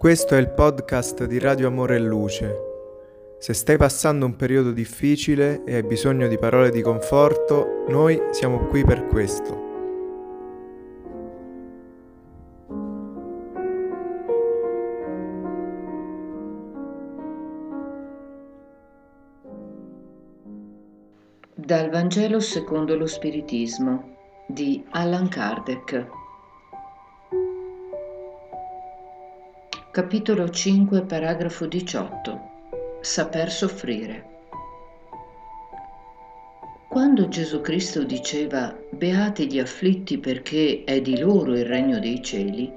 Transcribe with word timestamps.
Questo 0.00 0.34
è 0.34 0.38
il 0.38 0.48
podcast 0.48 1.26
di 1.26 1.38
Radio 1.38 1.66
Amore 1.66 1.96
e 1.96 1.98
Luce. 1.98 2.56
Se 3.38 3.52
stai 3.52 3.76
passando 3.76 4.24
un 4.24 4.34
periodo 4.34 4.72
difficile 4.72 5.62
e 5.64 5.74
hai 5.74 5.82
bisogno 5.82 6.26
di 6.26 6.38
parole 6.38 6.70
di 6.70 6.80
conforto, 6.80 7.84
noi 7.88 8.18
siamo 8.30 8.60
qui 8.68 8.82
per 8.82 9.06
questo. 9.08 9.68
Dal 21.54 21.90
Vangelo 21.90 22.40
secondo 22.40 22.96
lo 22.96 23.04
Spiritismo 23.04 24.16
di 24.46 24.82
Allan 24.92 25.28
Kardec 25.28 26.19
Capitolo 29.92 30.48
5, 30.48 31.02
paragrafo 31.02 31.66
18. 31.66 32.40
Saper 33.00 33.50
soffrire. 33.50 34.24
Quando 36.88 37.26
Gesù 37.26 37.60
Cristo 37.60 38.04
diceva 38.04 38.72
Beati 38.90 39.50
gli 39.50 39.58
afflitti 39.58 40.18
perché 40.18 40.84
è 40.84 41.00
di 41.00 41.18
loro 41.18 41.56
il 41.56 41.64
regno 41.64 41.98
dei 41.98 42.22
cieli, 42.22 42.72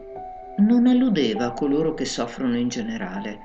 non 0.58 0.88
alludeva 0.88 1.46
a 1.46 1.52
coloro 1.52 1.94
che 1.94 2.06
soffrono 2.06 2.58
in 2.58 2.70
generale, 2.70 3.38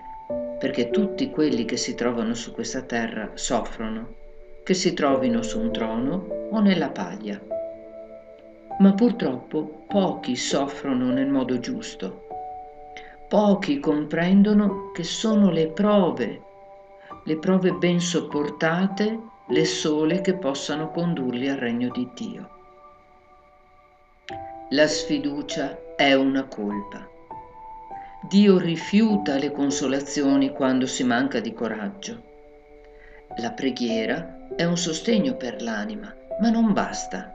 perché 0.58 0.88
tutti 0.88 1.28
quelli 1.28 1.66
che 1.66 1.76
si 1.76 1.94
trovano 1.94 2.32
su 2.32 2.52
questa 2.52 2.80
terra 2.80 3.32
soffrono, 3.34 4.14
che 4.64 4.72
si 4.72 4.94
trovino 4.94 5.42
su 5.42 5.60
un 5.60 5.70
trono 5.72 6.48
o 6.52 6.60
nella 6.60 6.88
paglia. 6.88 7.38
Ma 8.78 8.94
purtroppo 8.94 9.84
pochi 9.86 10.36
soffrono 10.36 11.12
nel 11.12 11.28
modo 11.28 11.58
giusto 11.58 12.27
Pochi 13.28 13.78
comprendono 13.78 14.90
che 14.92 15.04
sono 15.04 15.50
le 15.50 15.66
prove, 15.66 16.42
le 17.24 17.36
prove 17.36 17.72
ben 17.72 18.00
sopportate, 18.00 19.20
le 19.48 19.64
sole 19.66 20.22
che 20.22 20.32
possano 20.32 20.90
condurli 20.90 21.46
al 21.46 21.58
regno 21.58 21.90
di 21.90 22.08
Dio. 22.14 22.48
La 24.70 24.86
sfiducia 24.86 25.78
è 25.94 26.14
una 26.14 26.44
colpa. 26.44 27.06
Dio 28.22 28.56
rifiuta 28.56 29.36
le 29.36 29.52
consolazioni 29.52 30.50
quando 30.52 30.86
si 30.86 31.04
manca 31.04 31.38
di 31.40 31.52
coraggio. 31.52 32.22
La 33.42 33.50
preghiera 33.50 34.46
è 34.56 34.64
un 34.64 34.78
sostegno 34.78 35.34
per 35.34 35.60
l'anima, 35.60 36.14
ma 36.40 36.48
non 36.48 36.72
basta. 36.72 37.30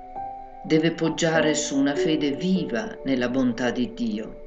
Deve 0.63 0.89
poggiare 0.93 1.53
su 1.53 1.77
una 1.77 1.93
fede 1.93 2.31
viva 2.31 2.97
nella 3.03 3.29
bontà 3.29 3.69
di 3.69 3.93
Dio 3.93 4.41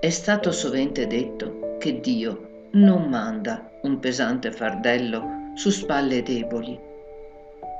è 0.00 0.08
stato 0.08 0.50
sovente 0.50 1.06
detto 1.06 1.76
che 1.78 2.00
Dio 2.00 2.68
non 2.72 3.10
manda 3.10 3.70
un 3.82 3.98
pesante 3.98 4.50
fardello 4.50 5.50
su 5.54 5.68
spalle 5.68 6.22
deboli, 6.22 6.78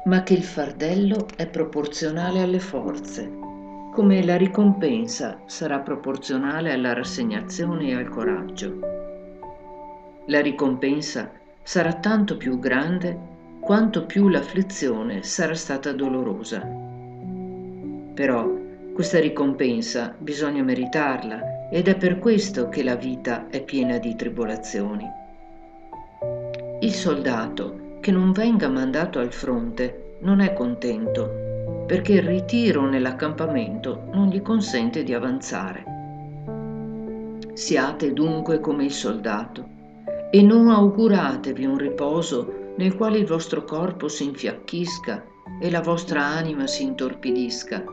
ma 0.05 0.23
che 0.23 0.35
il 0.35 0.43
fardello 0.43 1.27
è 1.35 1.47
proporzionale 1.47 2.43
alle 2.43 2.59
forze, 2.59 3.27
come 3.95 4.23
la 4.23 4.37
ricompensa 4.37 5.41
sarà 5.47 5.79
proporzionale 5.79 6.75
alla 6.75 6.93
rassegnazione 6.93 7.89
e 7.89 7.95
al 7.95 8.11
coraggio. 8.11 8.79
La 10.27 10.43
ricompensa 10.43 11.33
sarà 11.63 11.95
tanto 11.95 12.37
più 12.37 12.59
grande 12.59 13.19
quanto 13.61 14.05
più 14.05 14.29
l'afflizione 14.29 15.23
sarà 15.23 15.55
stata 15.55 15.93
dolorosa. 15.93 16.61
Però 18.13 18.47
questa 18.93 19.19
ricompensa 19.19 20.15
bisogna 20.19 20.63
meritarla 20.63 21.59
ed 21.71 21.87
è 21.87 21.97
per 21.97 22.19
questo 22.19 22.69
che 22.69 22.83
la 22.83 22.97
vita 22.97 23.49
è 23.49 23.63
piena 23.63 23.99
di 23.99 24.17
tribolazioni. 24.17 25.07
Il 26.81 26.93
soldato 26.93 27.99
che 28.01 28.11
non 28.11 28.33
venga 28.33 28.69
mandato 28.69 29.21
al 29.21 29.33
fronte 29.33 30.17
non 30.21 30.41
è 30.41 30.53
contento 30.53 31.85
perché 31.87 32.15
il 32.15 32.23
ritiro 32.23 32.89
nell'accampamento 32.89 34.09
non 34.13 34.29
gli 34.29 34.43
consente 34.43 35.03
di 35.03 35.15
avanzare. 35.15 35.85
Siate 37.53 38.13
dunque 38.13 38.61
come 38.61 38.85
il 38.85 38.93
soldato 38.93 39.69
e 40.31 40.43
non 40.43 40.69
auguratevi 40.69 41.65
un 41.65 41.77
riposo 41.77 42.73
nel 42.77 42.97
quale 42.97 43.19
il 43.19 43.27
vostro 43.27 43.65
corpo 43.65 44.09
si 44.09 44.25
infiacchisca 44.25 45.25
e 45.61 45.71
la 45.71 45.81
vostra 45.81 46.25
anima 46.25 46.67
si 46.67 46.85
intorpidisca. 46.85 47.85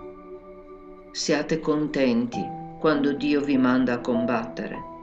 Siate 1.11 1.59
contenti 1.59 2.56
quando 2.79 3.13
Dio 3.13 3.41
vi 3.41 3.57
manda 3.57 3.93
a 3.93 3.99
combattere. 3.99 4.95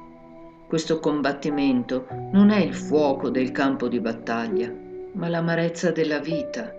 Questo 0.66 0.98
combattimento 0.98 2.06
non 2.32 2.50
è 2.50 2.58
il 2.58 2.74
fuoco 2.74 3.30
del 3.30 3.52
campo 3.52 3.88
di 3.88 4.00
battaglia, 4.00 4.72
ma 5.12 5.28
l'amarezza 5.28 5.90
della 5.90 6.18
vita, 6.18 6.74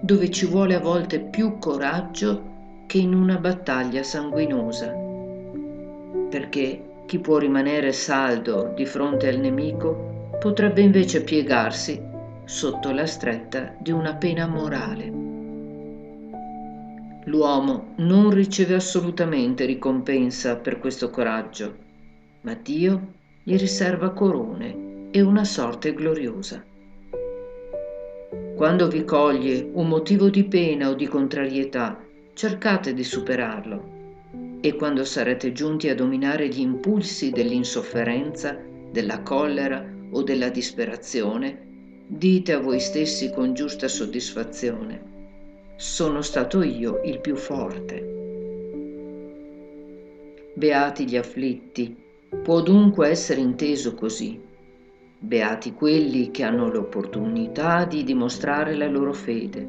dove 0.00 0.30
ci 0.30 0.46
vuole 0.46 0.74
a 0.74 0.80
volte 0.80 1.20
più 1.20 1.58
coraggio 1.58 2.54
che 2.86 2.98
in 2.98 3.14
una 3.14 3.36
battaglia 3.36 4.02
sanguinosa. 4.02 4.94
Perché 6.30 6.82
chi 7.06 7.18
può 7.18 7.38
rimanere 7.38 7.92
saldo 7.92 8.72
di 8.74 8.86
fronte 8.86 9.28
al 9.28 9.38
nemico 9.38 10.34
potrebbe 10.38 10.80
invece 10.80 11.22
piegarsi 11.22 12.00
sotto 12.44 12.90
la 12.92 13.06
stretta 13.06 13.74
di 13.78 13.90
una 13.90 14.14
pena 14.14 14.46
morale. 14.46 15.35
L'uomo 17.28 17.94
non 17.96 18.30
riceve 18.30 18.74
assolutamente 18.74 19.64
ricompensa 19.64 20.54
per 20.54 20.78
questo 20.78 21.10
coraggio, 21.10 21.76
ma 22.42 22.54
Dio 22.54 23.14
gli 23.42 23.56
riserva 23.56 24.10
corone 24.10 25.08
e 25.10 25.20
una 25.22 25.42
sorte 25.42 25.92
gloriosa. 25.92 26.64
Quando 28.54 28.86
vi 28.86 29.04
coglie 29.04 29.68
un 29.72 29.88
motivo 29.88 30.30
di 30.30 30.44
pena 30.44 30.88
o 30.88 30.94
di 30.94 31.08
contrarietà, 31.08 32.00
cercate 32.32 32.94
di 32.94 33.02
superarlo 33.02 33.94
e 34.60 34.76
quando 34.76 35.04
sarete 35.04 35.50
giunti 35.50 35.88
a 35.88 35.96
dominare 35.96 36.46
gli 36.46 36.60
impulsi 36.60 37.30
dell'insofferenza, 37.30 38.56
della 38.92 39.20
collera 39.22 39.84
o 40.12 40.22
della 40.22 40.48
disperazione, 40.48 42.04
dite 42.06 42.52
a 42.52 42.60
voi 42.60 42.78
stessi 42.78 43.32
con 43.32 43.52
giusta 43.52 43.88
soddisfazione 43.88 45.14
sono 45.78 46.22
stato 46.22 46.62
io 46.62 47.02
il 47.04 47.20
più 47.20 47.36
forte. 47.36 48.14
Beati 50.54 51.06
gli 51.06 51.18
afflitti, 51.18 51.94
può 52.42 52.62
dunque 52.62 53.08
essere 53.08 53.42
inteso 53.42 53.94
così. 53.94 54.40
Beati 55.18 55.74
quelli 55.74 56.30
che 56.30 56.44
hanno 56.44 56.70
l'opportunità 56.70 57.84
di 57.84 58.04
dimostrare 58.04 58.74
la 58.74 58.88
loro 58.88 59.12
fede, 59.12 59.68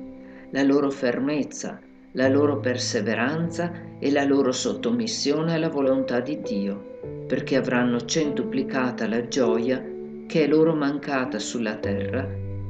la 0.52 0.64
loro 0.64 0.90
fermezza, 0.90 1.82
la 2.14 2.30
loro 2.30 2.62
perseveranza 2.62 3.74
e 4.00 4.10
la 4.10 4.24
loro 4.24 4.54
sottomissione 4.54 5.56
alla 5.56 5.70
volontà 5.70 6.22
di 6.22 6.40
Dio, 6.40 7.26
perché 7.28 7.58
avranno 7.58 8.06
centuplicata 8.06 9.10
la 9.10 9.28
gioia 9.28 9.84
che 10.26 10.46
è 10.46 10.48
loro 10.48 10.74
mancata 10.74 11.38
sulla 11.38 11.76
terra 11.76 12.26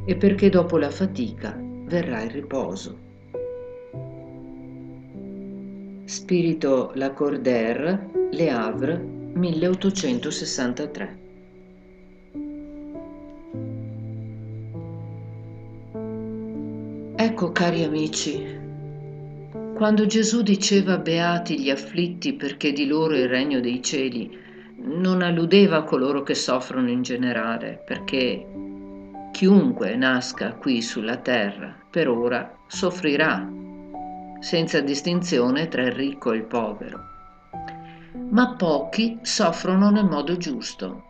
e 0.06 0.16
perché 0.16 0.50
dopo 0.50 0.80
la 0.80 0.90
fatica 0.90 1.56
verrà 1.86 2.24
il 2.24 2.31
riposo. 2.31 3.06
Spirito 6.07 6.91
Lacordaire, 6.94 8.09
Le 8.31 8.50
Havre, 8.50 8.97
1863. 8.97 11.18
Ecco 17.13 17.51
cari 17.51 17.83
amici, 17.83 18.42
quando 19.75 20.06
Gesù 20.06 20.44
diceva 20.44 20.98
beati 20.98 21.59
gli 21.59 21.69
afflitti 21.69 22.36
perché 22.36 22.71
di 22.71 22.88
loro 22.88 23.13
il 23.13 23.27
regno 23.27 23.60
dei 23.60 23.83
cieli, 23.83 24.31
non 24.77 25.21
alludeva 25.21 25.80
a 25.80 25.83
coloro 25.83 26.24
che 26.24 26.36
soffrono 26.36 26.89
in 26.89 27.01
generale, 27.01 27.83
perché 27.86 28.48
chiunque 29.33 29.98
nasca 29.98 30.53
qui 30.53 30.81
sulla 30.81 31.18
terra 31.18 31.75
per 31.89 32.07
ora 32.07 32.56
soffrirà 32.65 33.65
senza 34.39 34.80
distinzione 34.81 35.68
tra 35.68 35.84
il 35.84 35.92
ricco 35.92 36.31
e 36.31 36.38
il 36.38 36.44
povero. 36.44 37.00
Ma 38.30 38.56
pochi 38.56 39.19
soffrono 39.22 39.89
nel 39.89 40.06
modo 40.06 40.38
giusto, 40.38 41.04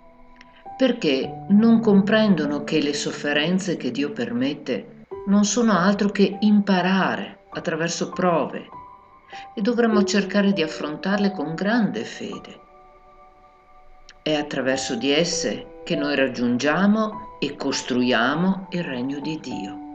perché 0.78 1.46
non 1.50 1.80
comprendono 1.80 2.64
che 2.64 2.82
le 2.82 2.94
sofferenze 2.94 3.78
che 3.78 3.92
Dio 3.92 4.12
permette 4.12 5.06
non 5.28 5.44
sono 5.44 5.74
altro 5.74 6.10
che 6.10 6.38
imparare 6.42 7.46
attraverso 7.50 8.10
prove 8.10 8.70
e 9.54 9.62
dovremmo 9.62 10.04
cercare 10.04 10.54
di 10.54 10.62
affrontarle 10.62 11.32
con 11.32 11.56
grande 11.56 12.04
fede. 12.04 12.60
È 14.22 14.34
attraverso 14.34 14.96
di 14.96 15.12
esse 15.12 15.82
che 15.84 15.96
noi 15.96 16.16
raggiungiamo 16.16 17.38
e 17.40 17.56
costruiamo 17.56 18.68
il 18.72 18.84
regno 18.84 19.20
di 19.20 19.40
Dio. 19.40 19.87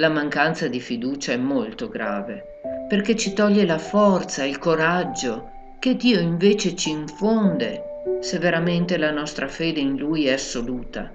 La 0.00 0.08
mancanza 0.08 0.66
di 0.66 0.80
fiducia 0.80 1.32
è 1.32 1.36
molto 1.36 1.90
grave 1.90 2.62
perché 2.88 3.14
ci 3.16 3.34
toglie 3.34 3.66
la 3.66 3.76
forza, 3.76 4.46
il 4.46 4.58
coraggio 4.58 5.50
che 5.78 5.94
Dio 5.94 6.18
invece 6.18 6.74
ci 6.74 6.88
infonde 6.88 7.82
se 8.22 8.38
veramente 8.38 8.96
la 8.96 9.10
nostra 9.10 9.46
fede 9.46 9.80
in 9.80 9.98
Lui 9.98 10.24
è 10.24 10.32
assoluta. 10.32 11.12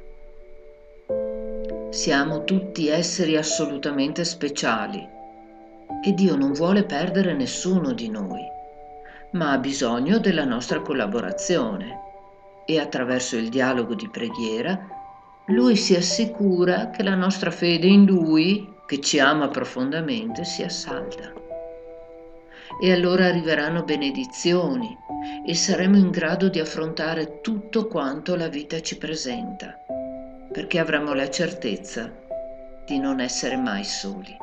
Siamo 1.89 2.43
tutti 2.43 2.87
esseri 2.87 3.35
assolutamente 3.35 4.23
speciali 4.23 5.03
e 6.03 6.13
Dio 6.13 6.35
non 6.35 6.53
vuole 6.53 6.83
perdere 6.83 7.33
nessuno 7.33 7.91
di 7.91 8.07
noi, 8.07 8.43
ma 9.31 9.53
ha 9.53 9.57
bisogno 9.57 10.19
della 10.19 10.45
nostra 10.45 10.81
collaborazione 10.81 12.01
e 12.67 12.79
attraverso 12.79 13.35
il 13.35 13.49
dialogo 13.49 13.95
di 13.95 14.07
preghiera 14.07 14.95
lui 15.49 15.75
si 15.75 15.95
assicura 15.95 16.89
che 16.89 17.03
la 17.03 17.13
nostra 17.13 17.51
fede 17.51 17.85
in 17.85 18.05
Lui, 18.05 18.67
che 18.85 18.99
ci 18.99 19.19
ama 19.19 19.47
profondamente, 19.47 20.43
sia 20.43 20.69
salda. 20.69 21.33
E 22.81 22.91
allora 22.91 23.25
arriveranno 23.25 23.83
benedizioni 23.83 24.97
e 25.45 25.53
saremo 25.55 25.97
in 25.97 26.09
grado 26.09 26.49
di 26.49 26.59
affrontare 26.59 27.41
tutto 27.41 27.87
quanto 27.87 28.35
la 28.35 28.47
vita 28.47 28.79
ci 28.81 28.97
presenta, 28.97 29.79
perché 30.51 30.79
avremo 30.79 31.13
la 31.13 31.29
certezza 31.29 32.11
di 32.85 32.99
non 32.99 33.19
essere 33.19 33.55
mai 33.55 33.83
soli. 33.83 34.35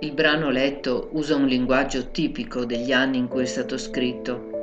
Il 0.00 0.12
brano 0.12 0.50
letto 0.50 1.08
usa 1.12 1.36
un 1.36 1.46
linguaggio 1.46 2.10
tipico 2.10 2.64
degli 2.64 2.92
anni 2.92 3.18
in 3.18 3.28
cui 3.28 3.42
è 3.42 3.46
stato 3.46 3.76
scritto 3.76 4.56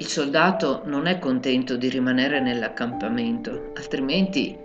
il 0.00 0.06
soldato 0.06 0.82
non 0.84 1.08
è 1.08 1.18
contento 1.18 1.76
di 1.76 1.88
rimanere 1.88 2.38
nell'accampamento, 2.38 3.72
altrimenti 3.74 4.56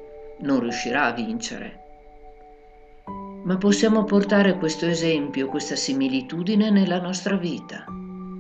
non 0.42 0.60
riuscirà 0.60 1.06
a 1.06 1.12
vincere. 1.12 1.83
Ma 3.44 3.58
possiamo 3.58 4.06
portare 4.06 4.58
questo 4.58 4.86
esempio, 4.86 5.48
questa 5.48 5.76
similitudine 5.76 6.70
nella 6.70 7.02
nostra 7.02 7.36
vita. 7.36 7.84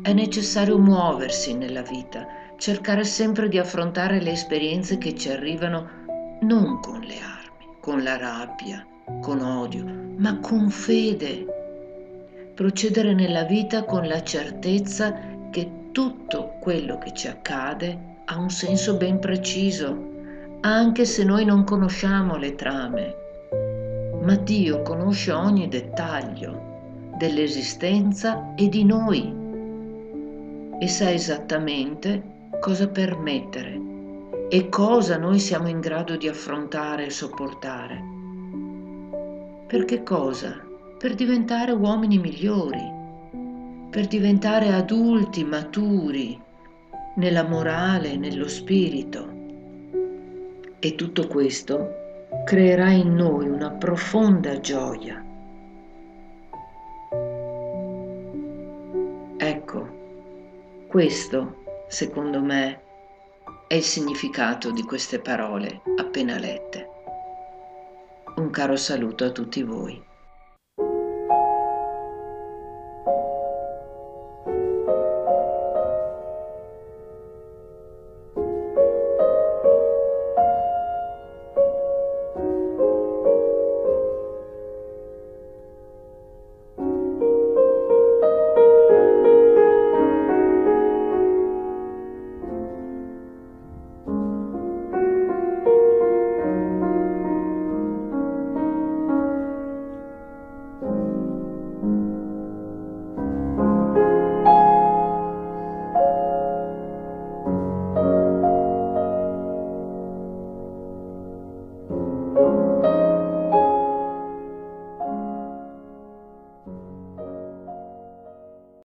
È 0.02 0.14
necessario 0.14 0.80
muoversi 0.80 1.54
nella 1.54 1.82
vita, 1.82 2.26
cercare 2.58 3.04
sempre 3.04 3.50
di 3.50 3.58
affrontare 3.58 4.22
le 4.22 4.32
esperienze 4.32 4.98
che 4.98 5.14
ci 5.14 5.30
arrivano 5.30 5.90
non 6.42 6.80
con 6.80 7.02
le 7.02 7.20
armi, 7.20 7.76
con 7.82 8.02
la 8.02 8.16
rabbia, 8.16 8.86
con 9.22 9.42
odio, 9.42 9.84
ma 10.16 10.40
con 10.40 10.70
fede. 10.70 12.52
Procedere 12.54 13.14
nella 13.14 13.44
vita 13.44 13.84
con 13.84 14.08
la 14.08 14.24
certezza 14.24 15.20
che 15.52 15.90
tutto 15.92 16.56
quello 16.62 16.98
che 16.98 17.14
ci 17.14 17.28
accade 17.28 18.22
ha 18.24 18.38
un 18.38 18.50
senso 18.50 18.96
ben 18.96 19.20
preciso, 19.20 20.12
anche 20.62 21.04
se 21.04 21.26
noi 21.26 21.44
non 21.44 21.66
conosciamo 21.66 22.38
le 22.38 22.56
trame. 22.56 23.23
Ma 24.24 24.36
Dio 24.36 24.82
conosce 24.82 25.32
ogni 25.32 25.68
dettaglio 25.68 27.12
dell'esistenza 27.18 28.54
e 28.56 28.70
di 28.70 28.84
noi 28.84 29.34
e 30.80 30.88
sa 30.88 31.12
esattamente 31.12 32.50
cosa 32.60 32.88
permettere 32.88 33.80
e 34.50 34.70
cosa 34.70 35.18
noi 35.18 35.40
siamo 35.40 35.68
in 35.68 35.80
grado 35.80 36.18
di 36.18 36.28
affrontare 36.28 37.06
e 37.06 37.10
sopportare. 37.10 38.02
Per 39.68 39.86
che 39.86 40.04
cosa? 40.04 40.60
Per 40.98 41.16
diventare 41.16 41.72
uomini 41.72 42.18
migliori 42.18 43.02
per 43.94 44.08
diventare 44.08 44.74
adulti, 44.74 45.44
maturi, 45.44 46.42
nella 47.18 47.44
morale, 47.44 48.18
nello 48.18 48.48
spirito. 48.48 49.30
E 50.80 50.96
tutto 50.96 51.28
questo 51.28 52.03
creerà 52.46 52.92
in 52.92 53.14
noi 53.16 53.48
una 53.48 53.72
profonda 53.72 54.60
gioia. 54.60 55.24
Ecco, 59.38 59.88
questo, 60.88 61.64
secondo 61.88 62.42
me, 62.42 62.82
è 63.68 63.76
il 63.76 63.84
significato 63.84 64.72
di 64.72 64.84
queste 64.84 65.20
parole 65.20 65.82
appena 65.98 66.38
lette. 66.38 66.90
Un 68.36 68.50
caro 68.50 68.76
saluto 68.76 69.26
a 69.26 69.32
tutti 69.32 69.64
voi. 69.64 70.02